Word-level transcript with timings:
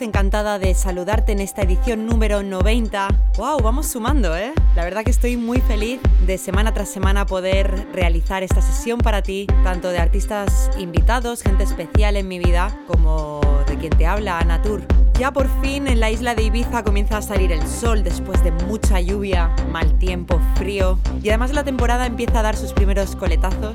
Encantada 0.00 0.58
de 0.58 0.74
saludarte 0.74 1.32
en 1.32 1.40
esta 1.40 1.62
edición 1.62 2.06
número 2.06 2.42
90. 2.42 3.08
¡Wow! 3.36 3.60
Vamos 3.62 3.88
sumando, 3.88 4.34
¿eh? 4.34 4.52
La 4.74 4.84
verdad 4.84 5.04
que 5.04 5.10
estoy 5.10 5.36
muy 5.36 5.60
feliz 5.60 6.00
de 6.26 6.38
semana 6.38 6.72
tras 6.72 6.88
semana 6.88 7.26
poder 7.26 7.86
realizar 7.92 8.42
esta 8.42 8.62
sesión 8.62 8.98
para 8.98 9.22
ti, 9.22 9.46
tanto 9.62 9.90
de 9.90 9.98
artistas 9.98 10.70
invitados, 10.78 11.42
gente 11.42 11.64
especial 11.64 12.16
en 12.16 12.26
mi 12.26 12.38
vida, 12.38 12.74
como 12.86 13.40
de 13.68 13.76
quien 13.76 13.90
te 13.96 14.06
habla, 14.06 14.38
Anatur. 14.38 14.82
Ya 15.18 15.30
por 15.30 15.46
fin 15.60 15.86
en 15.86 16.00
la 16.00 16.10
isla 16.10 16.34
de 16.34 16.44
Ibiza 16.44 16.82
comienza 16.82 17.18
a 17.18 17.22
salir 17.22 17.52
el 17.52 17.64
sol 17.68 18.02
después 18.02 18.42
de 18.42 18.50
mucha 18.50 18.98
lluvia, 19.00 19.54
mal 19.70 19.98
tiempo, 19.98 20.40
frío 20.56 20.98
y 21.22 21.28
además 21.28 21.52
la 21.52 21.64
temporada 21.64 22.06
empieza 22.06 22.40
a 22.40 22.42
dar 22.42 22.56
sus 22.56 22.72
primeros 22.72 23.14
coletazos, 23.14 23.74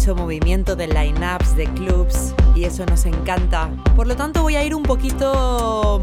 mucho 0.00 0.14
movimiento 0.14 0.76
de 0.76 0.88
line-ups, 0.88 1.56
de 1.56 1.66
clubs 1.74 2.34
y 2.56 2.64
eso 2.64 2.86
nos 2.86 3.04
encanta. 3.04 3.68
Por 3.96 4.06
lo 4.06 4.16
tanto 4.16 4.40
voy 4.40 4.56
a 4.56 4.64
ir 4.64 4.74
un 4.74 4.82
poquito 4.82 6.02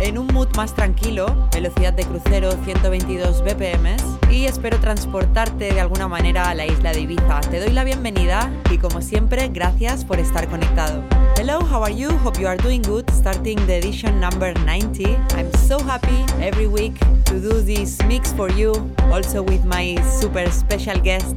en 0.00 0.18
un 0.18 0.26
mood 0.26 0.48
más 0.54 0.74
tranquilo, 0.74 1.48
velocidad 1.54 1.94
de 1.94 2.04
crucero 2.04 2.50
122 2.66 3.42
BPM 3.42 3.96
y 4.30 4.44
espero 4.44 4.78
transportarte 4.80 5.72
de 5.72 5.80
alguna 5.80 6.08
manera 6.08 6.50
a 6.50 6.54
la 6.54 6.66
isla 6.66 6.92
de 6.92 7.00
Ibiza. 7.00 7.40
Te 7.40 7.58
doy 7.58 7.70
la 7.70 7.84
bienvenida 7.84 8.52
y 8.70 8.76
como 8.76 9.00
siempre, 9.00 9.48
gracias 9.48 10.04
por 10.04 10.18
estar 10.18 10.46
conectado. 10.50 11.02
Hello, 11.38 11.60
how 11.60 11.82
are 11.82 11.96
you? 11.96 12.10
Hope 12.22 12.38
you 12.38 12.48
are 12.48 12.62
doing 12.62 12.82
good. 12.82 13.10
Starting 13.12 13.56
the 13.66 13.78
edition 13.78 14.20
number 14.20 14.52
90. 14.66 15.06
I'm 15.38 15.50
so 15.66 15.82
happy 15.84 16.26
every 16.38 16.66
week 16.66 16.98
to 17.24 17.40
do 17.40 17.62
this 17.62 17.96
mix 18.08 18.30
for 18.30 18.50
you, 18.50 18.74
also 19.10 19.42
with 19.42 19.64
my 19.64 19.96
super 20.20 20.50
special 20.50 21.00
guests. 21.00 21.32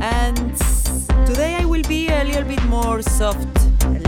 And 0.00 0.56
today 1.24 1.54
I 1.54 1.64
will 1.64 1.82
be 1.84 2.08
a 2.08 2.24
little 2.24 2.44
bit 2.44 2.62
more 2.64 3.00
soft 3.02 3.48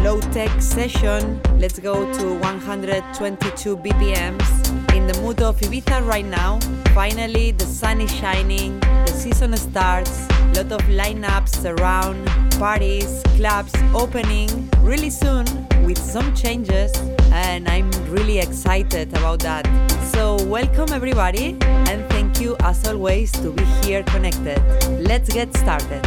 low 0.02 0.20
tech 0.20 0.50
session. 0.60 1.40
Let's 1.58 1.78
go 1.78 2.12
to 2.18 2.34
122 2.40 3.76
BPMs. 3.76 4.94
In 4.94 5.06
the 5.06 5.20
mood 5.20 5.40
of 5.40 5.58
Ibiza 5.60 6.06
right 6.06 6.24
now. 6.24 6.58
Finally, 6.94 7.52
the 7.52 7.64
sun 7.64 8.00
is 8.00 8.12
shining, 8.12 8.80
the 8.80 9.12
season 9.14 9.56
starts, 9.56 10.26
a 10.30 10.52
lot 10.56 10.72
of 10.72 10.80
lineups 10.88 11.64
around, 11.64 12.26
parties, 12.58 13.22
clubs 13.36 13.72
opening 13.94 14.48
really 14.80 15.10
soon 15.10 15.46
with 15.84 15.98
some 15.98 16.34
changes, 16.34 16.90
and 17.30 17.68
I'm 17.68 17.90
really 18.10 18.40
excited 18.40 19.16
about 19.16 19.40
that. 19.40 19.64
So, 20.12 20.42
welcome 20.46 20.92
everybody, 20.92 21.56
and 21.60 22.04
thank 22.10 22.40
you 22.40 22.56
as 22.60 22.86
always 22.88 23.30
to 23.32 23.52
be 23.52 23.64
here 23.84 24.02
connected. 24.02 24.60
Let's 25.00 25.32
get 25.32 25.56
started. 25.56 26.02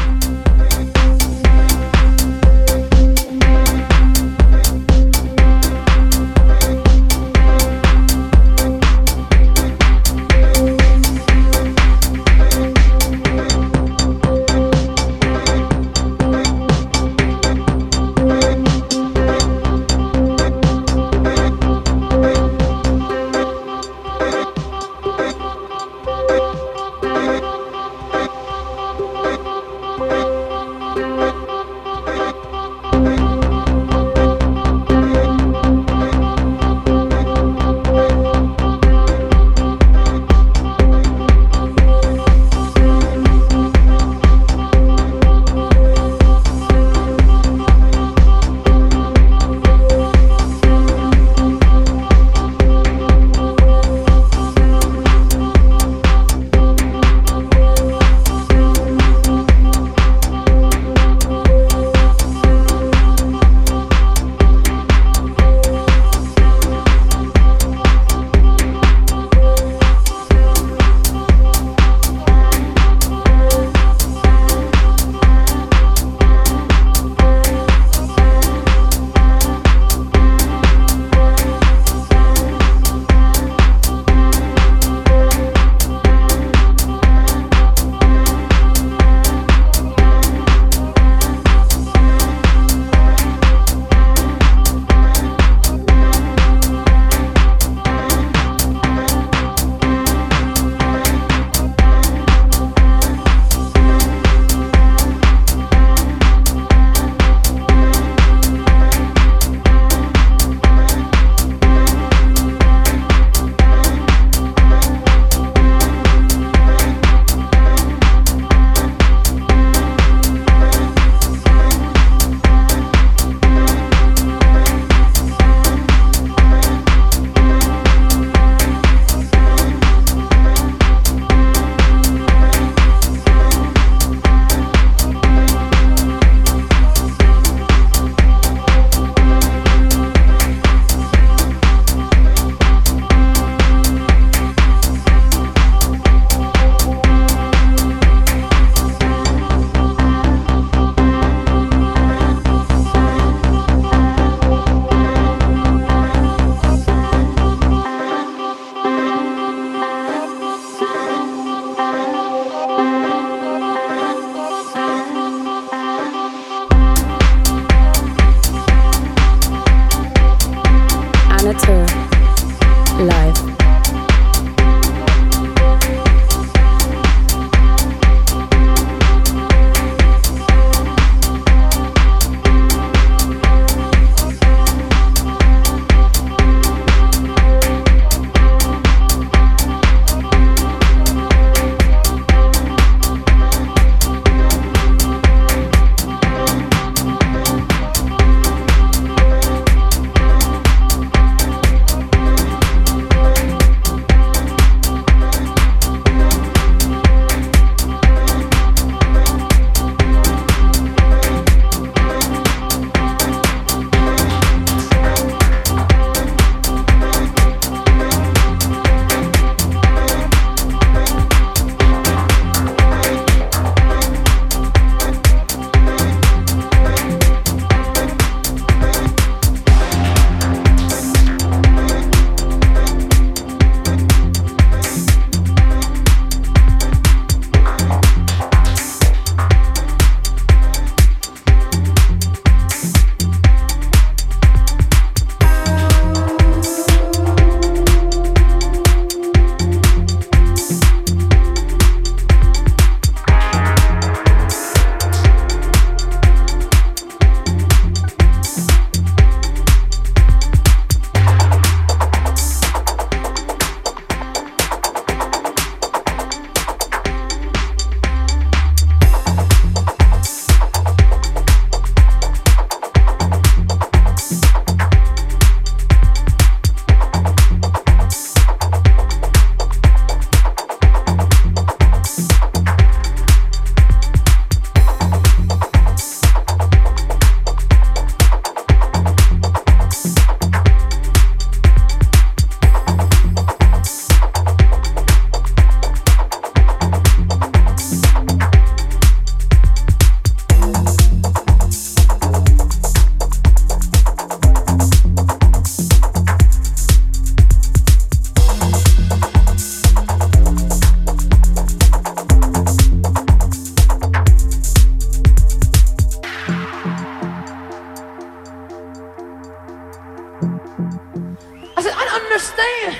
understand. 322.31 322.95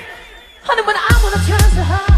Honey, 0.64 0.82
when 0.82 0.96
I 0.98 1.20
wanna 1.24 1.38
turn 1.48 1.58
to 1.58 1.84
her. 1.84 2.11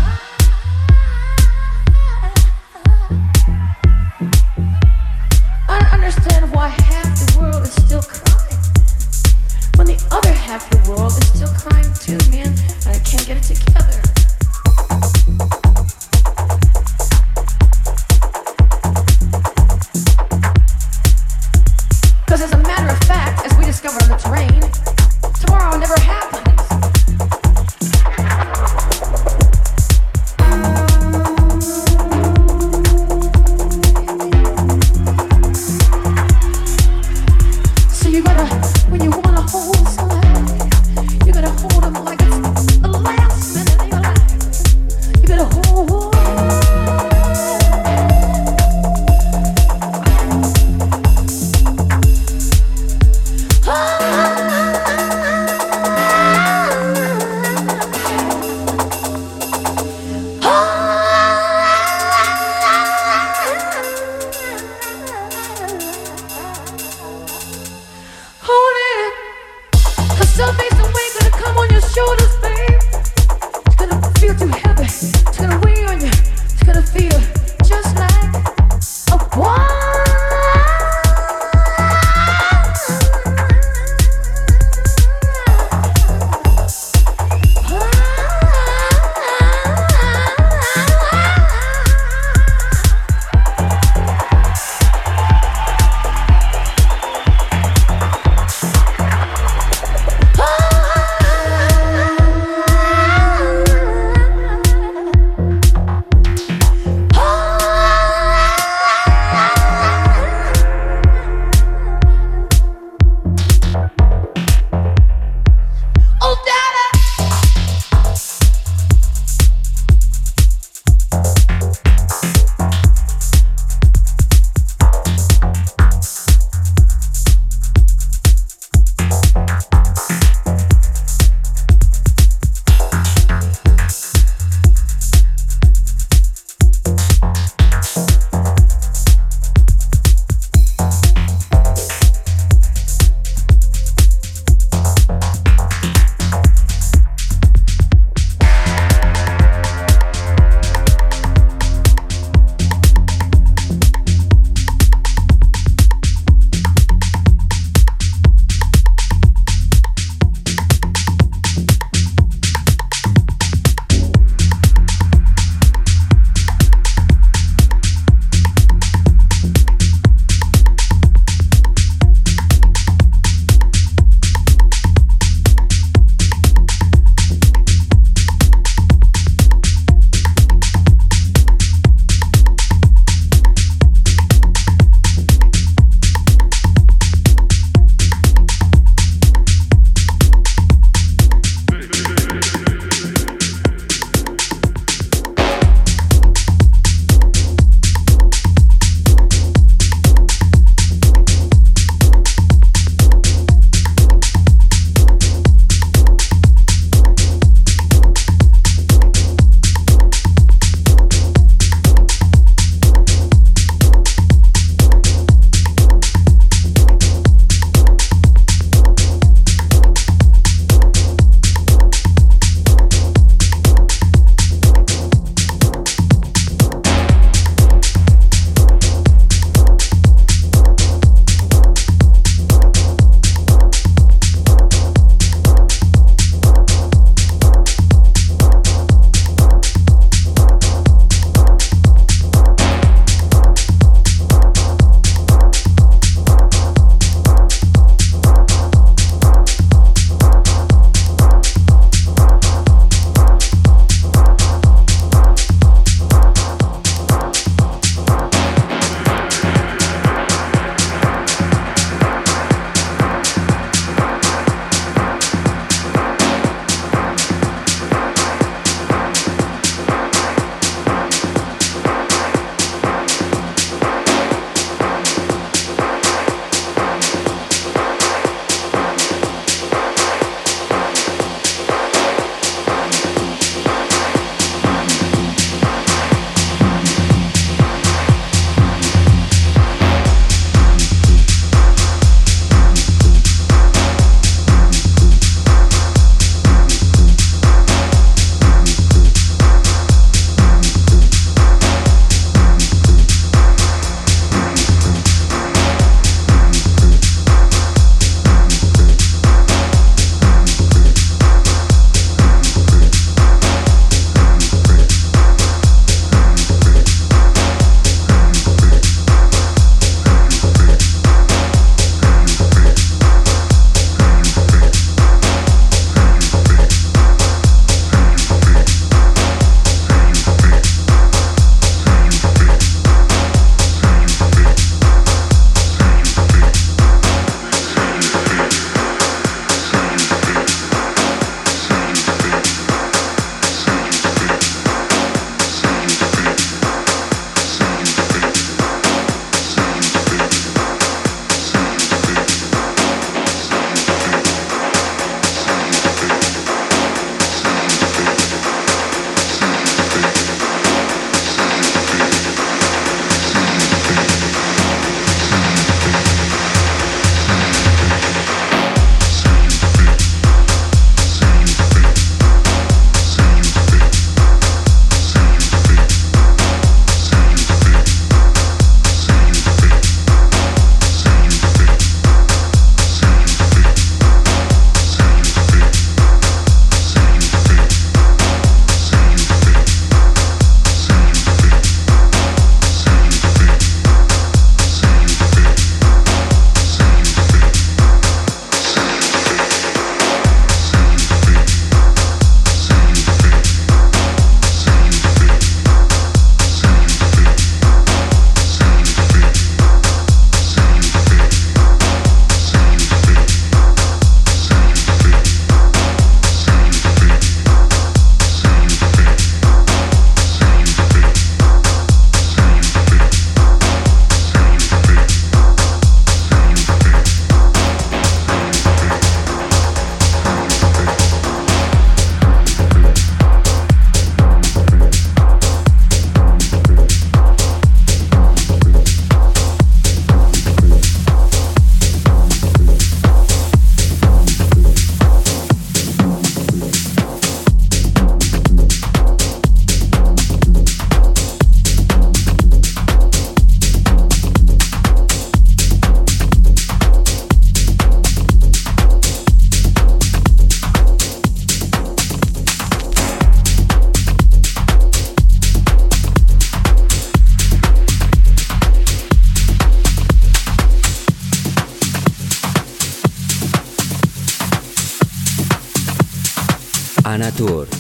diatur. 477.37 477.72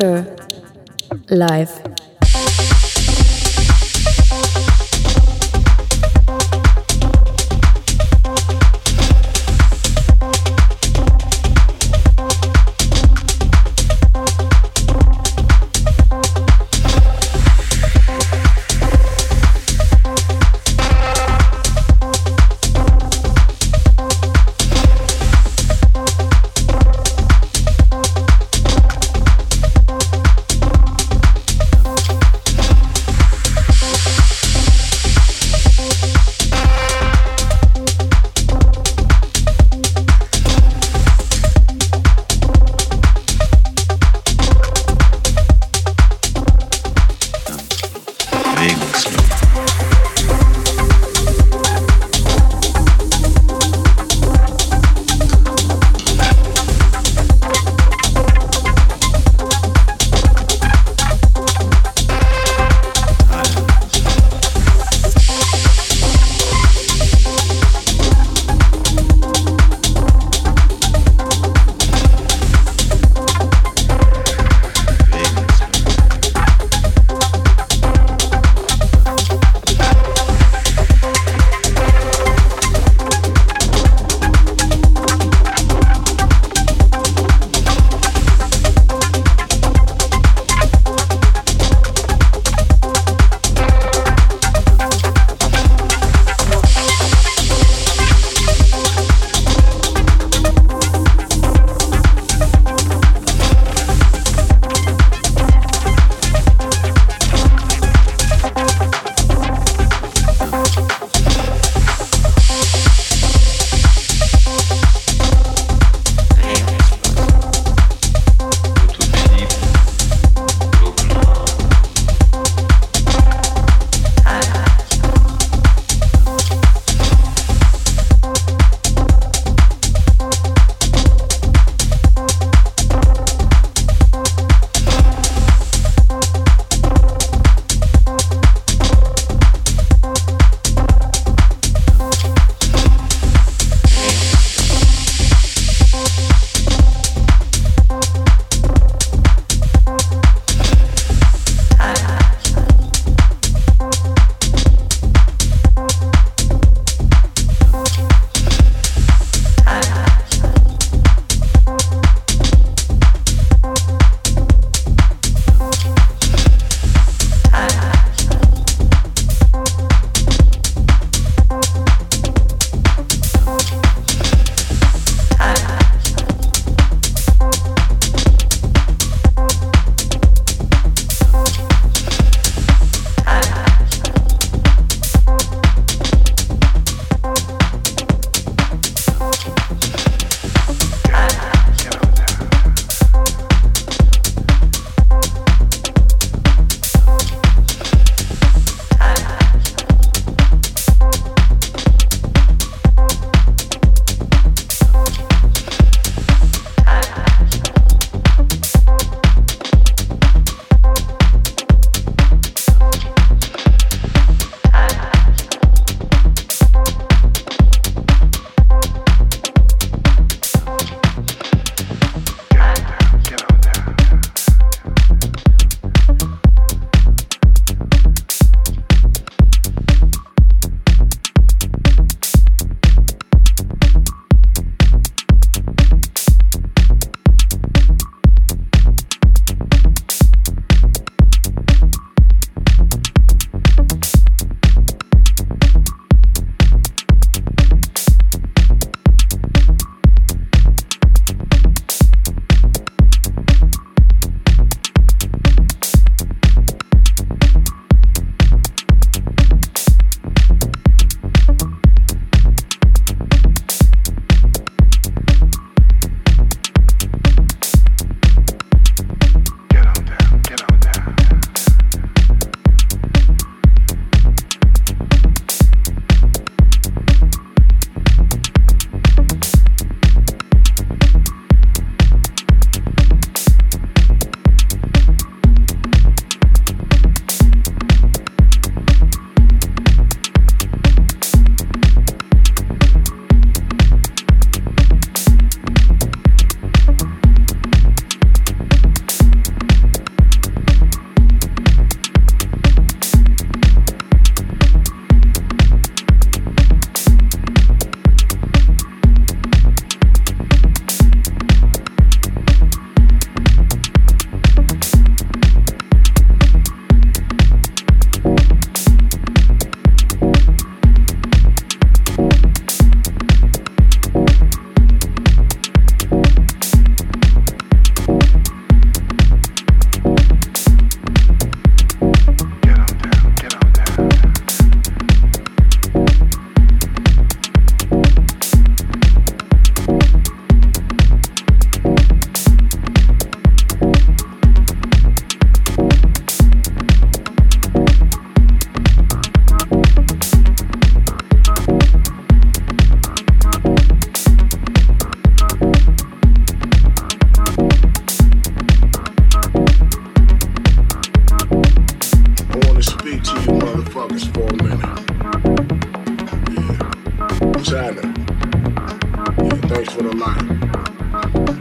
her. 0.00 0.39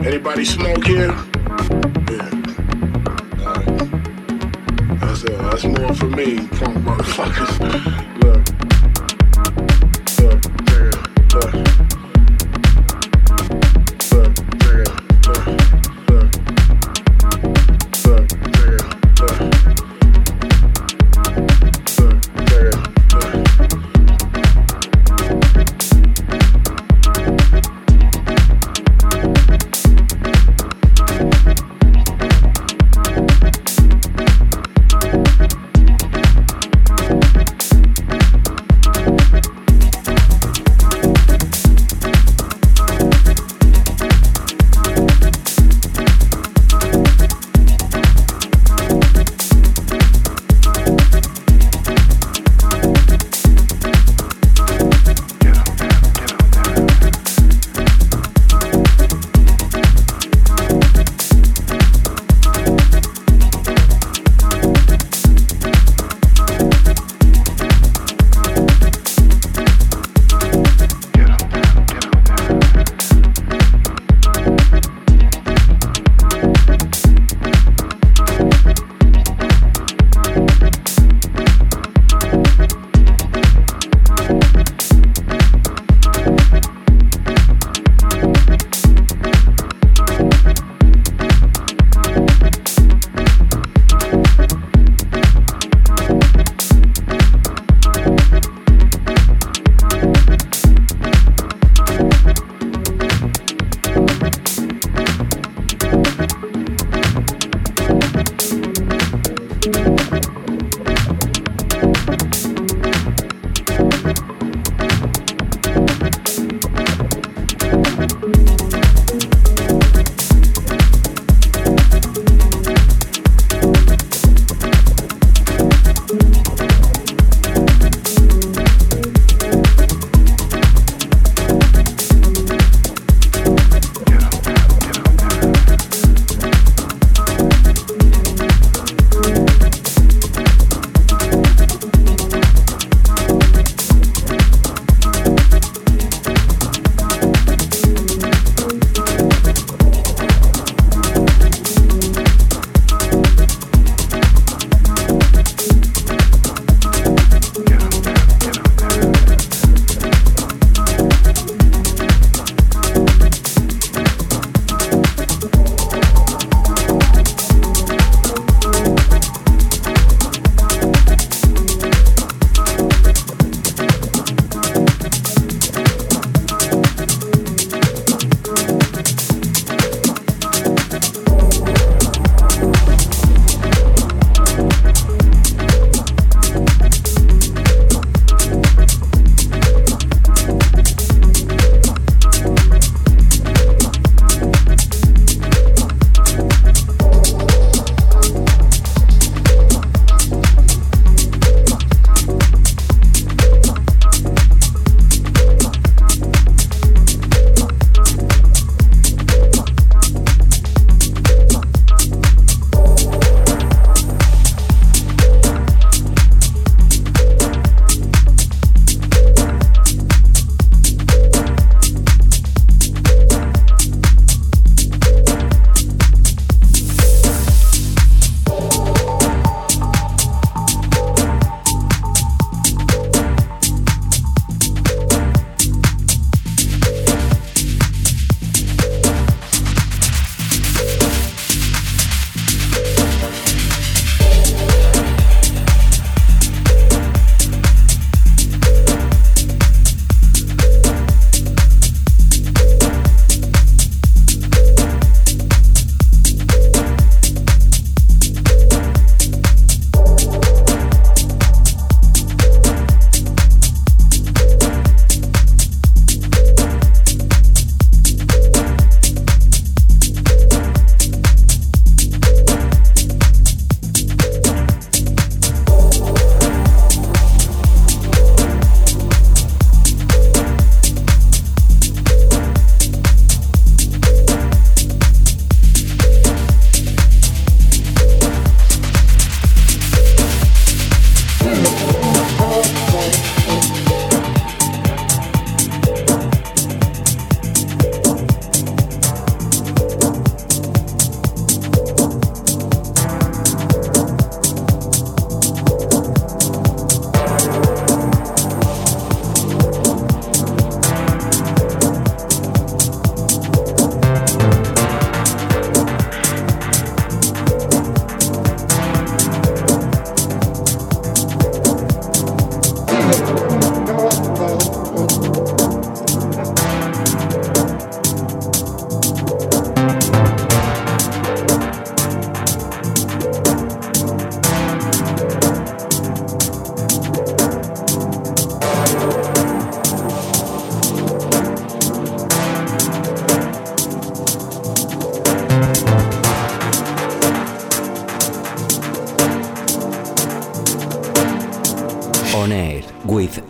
Anybody 0.06 0.46
smoke 0.46 0.86
here? 0.86 1.08
Yeah. 1.08 2.30
Alright. 3.44 3.68
That's, 5.00 5.26
uh, 5.26 5.50
that's 5.52 5.66
more 5.66 5.94
for 5.94 6.06
me, 6.06 6.48
punk 6.48 6.78
motherfuckers. 6.86 7.60
Look, 8.24 8.79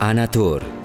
with 0.02 0.79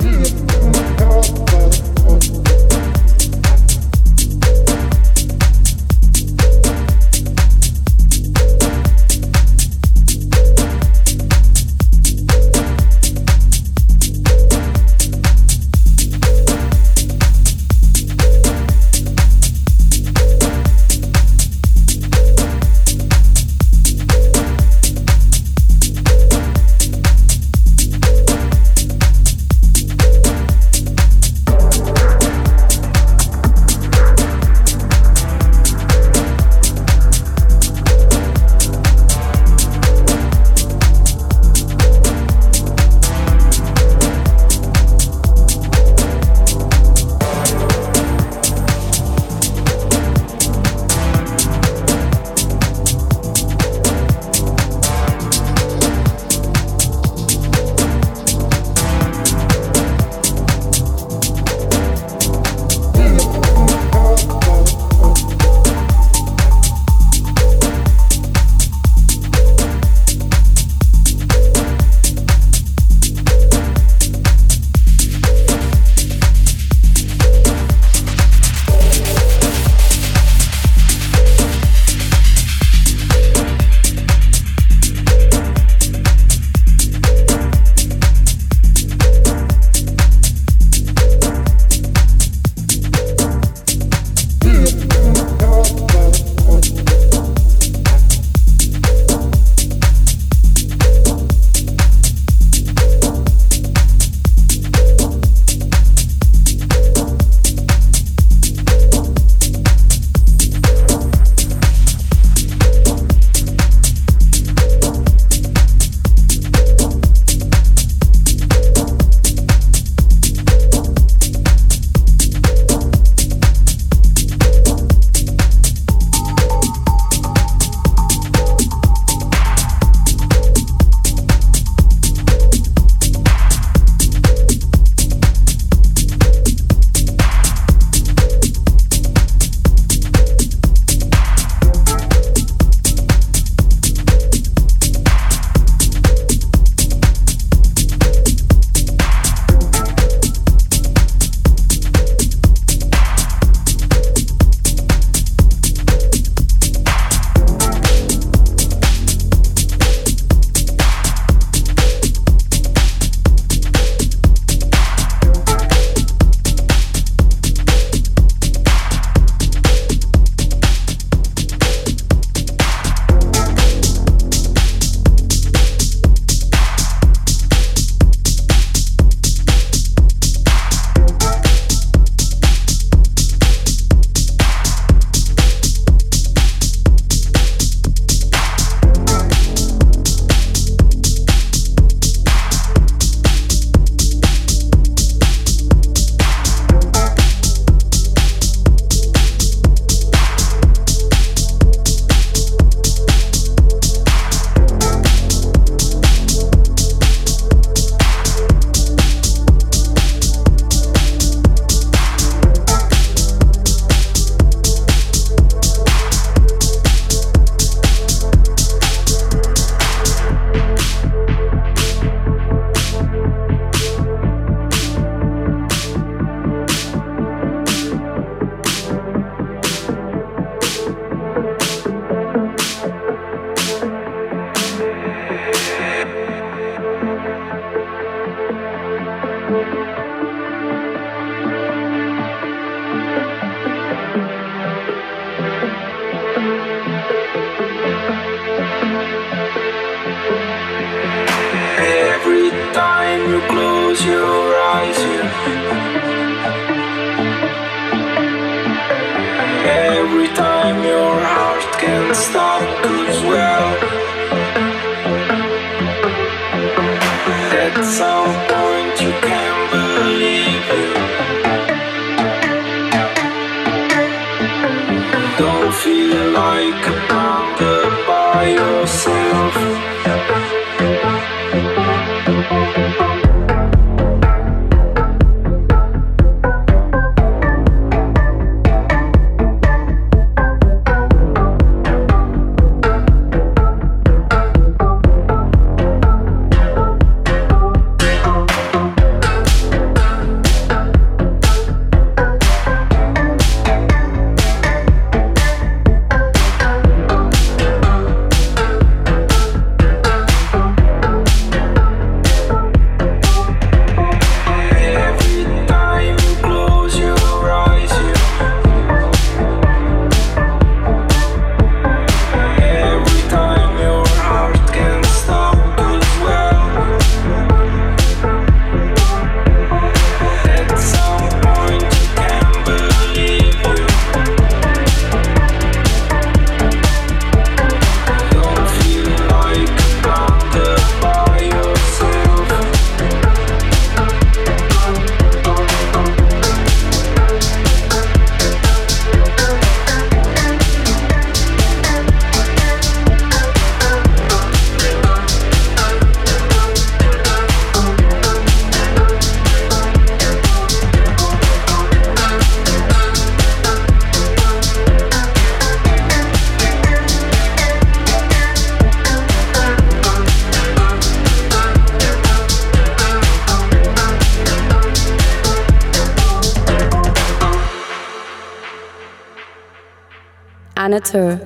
Planet 380.94 381.40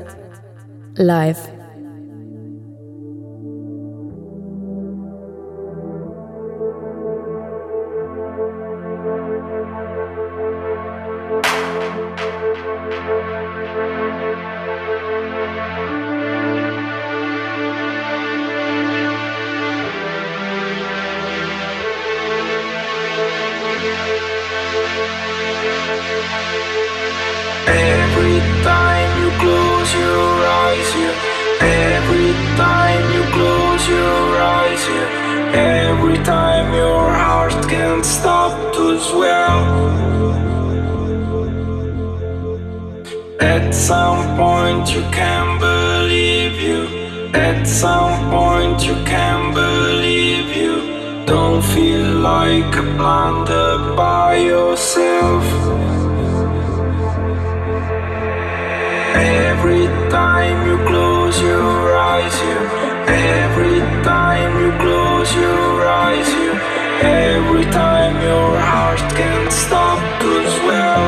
life. 0.99 0.99
live. 0.99 1.48
Time 60.11 60.67
you 60.67 60.77
close 60.87 61.41
your 61.41 61.97
eyes, 61.97 62.35
you. 62.41 62.59
Every 63.09 63.81
time 64.03 64.53
you 64.61 64.71
close 64.79 65.35
your 65.35 65.87
eyes, 65.87 66.29
you. 66.33 66.53
Every 67.03 67.65
time 67.65 68.15
your 68.23 68.59
heart 68.59 69.01
can't 69.19 69.53
stop 69.53 69.99
to 70.21 70.31
swell. 70.57 71.07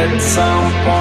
At 0.00 0.20
some 0.20 0.72
point 0.84 0.97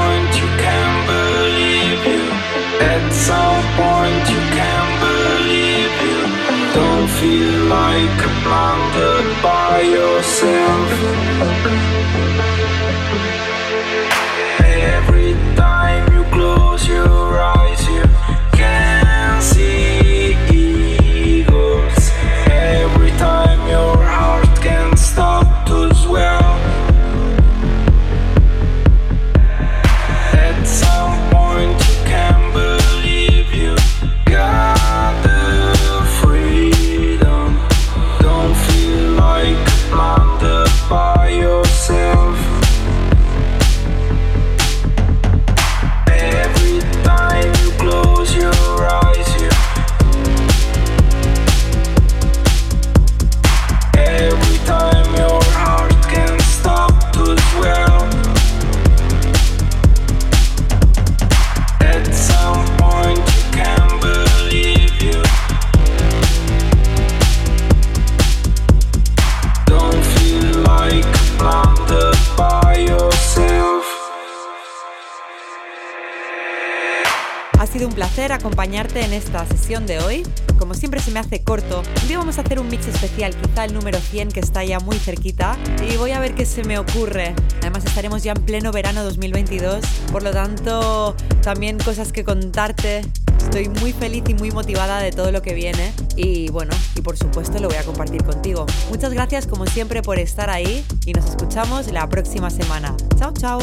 de 79.86 80.00
hoy. 80.00 80.24
Como 80.58 80.74
siempre 80.74 81.00
se 81.00 81.12
me 81.12 81.20
hace 81.20 81.44
corto, 81.44 81.84
día 82.08 82.18
vamos 82.18 82.40
a 82.40 82.42
hacer 82.42 82.60
un 82.60 82.68
mix 82.68 82.88
especial, 82.88 83.36
quizá 83.36 83.66
el 83.66 83.74
número 83.74 84.00
100 84.00 84.30
que 84.30 84.40
está 84.40 84.64
ya 84.64 84.80
muy 84.80 84.98
cerquita, 84.98 85.56
y 85.88 85.98
voy 85.98 86.12
a 86.12 86.20
ver 86.20 86.34
qué 86.34 86.46
se 86.46 86.64
me 86.64 86.80
ocurre. 86.80 87.36
Además 87.62 87.86
estaremos 87.86 88.24
ya 88.24 88.32
en 88.32 88.44
pleno 88.44 88.72
verano 88.72 89.04
2022, 89.04 89.86
por 90.12 90.24
lo 90.24 90.32
tanto 90.32 91.16
también 91.44 91.78
cosas 91.78 92.12
que 92.12 92.24
contarte. 92.24 93.02
Estoy 93.38 93.70
muy 93.70 93.94
feliz 93.94 94.24
y 94.28 94.34
muy 94.34 94.52
motivada 94.52 95.00
de 95.00 95.12
todo 95.12 95.32
lo 95.32 95.42
que 95.42 95.54
viene 95.54 95.94
y 96.16 96.50
bueno, 96.50 96.74
y 96.96 97.02
por 97.02 97.16
supuesto 97.16 97.60
lo 97.60 97.68
voy 97.68 97.78
a 97.78 97.84
compartir 97.84 98.24
contigo. 98.24 98.66
Muchas 98.90 99.14
gracias 99.14 99.46
como 99.46 99.68
siempre 99.68 100.02
por 100.02 100.18
estar 100.18 100.50
ahí 100.50 100.84
y 101.06 101.14
nos 101.14 101.30
escuchamos 101.30 101.92
la 101.92 102.10
próxima 102.10 102.50
semana. 102.50 102.96
Chao, 103.18 103.32
chao. 103.32 103.60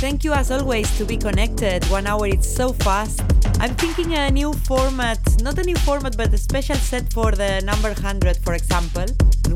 Thank 0.00 0.22
you 0.22 0.32
as 0.32 0.50
always 0.50 0.88
to 0.98 1.04
be 1.04 1.18
connected. 1.18 1.84
One 1.90 2.06
hour 2.06 2.26
it's 2.26 2.52
so 2.52 2.72
fast. 2.72 3.20
I'm 3.60 3.74
thinking 3.76 4.14
a 4.14 4.30
new 4.30 4.52
format, 4.52 5.18
not 5.42 5.58
a 5.58 5.62
new 5.62 5.76
format, 5.76 6.16
but 6.16 6.32
a 6.32 6.38
special 6.38 6.76
set 6.76 7.12
for 7.12 7.32
the 7.32 7.60
number 7.64 7.88
100, 7.88 8.36
for 8.38 8.54
example. 8.54 9.06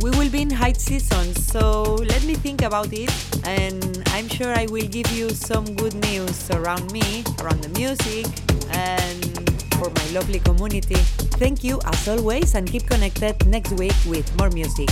We 0.00 0.10
will 0.10 0.30
be 0.30 0.42
in 0.42 0.50
high 0.50 0.74
season, 0.74 1.34
so 1.34 1.94
let 1.94 2.24
me 2.24 2.34
think 2.34 2.62
about 2.62 2.92
it. 2.92 3.10
And 3.46 4.02
I'm 4.08 4.28
sure 4.28 4.54
I 4.54 4.66
will 4.66 4.86
give 4.86 5.10
you 5.10 5.30
some 5.30 5.64
good 5.76 5.94
news 5.94 6.50
around 6.50 6.92
me, 6.92 7.24
around 7.40 7.62
the 7.62 7.70
music, 7.70 8.26
and 8.70 9.24
for 9.74 9.90
my 9.90 10.06
lovely 10.12 10.40
community. 10.40 11.00
Thank 11.38 11.64
you 11.64 11.80
as 11.84 12.08
always, 12.08 12.54
and 12.54 12.70
keep 12.70 12.86
connected 12.86 13.46
next 13.46 13.72
week 13.72 13.96
with 14.06 14.26
more 14.38 14.50
music. 14.50 14.88